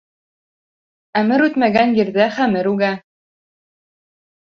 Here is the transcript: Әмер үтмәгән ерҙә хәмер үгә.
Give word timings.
Әмер 1.21 1.45
үтмәгән 1.49 1.95
ерҙә 2.01 2.29
хәмер 2.41 2.73
үгә. 2.75 2.93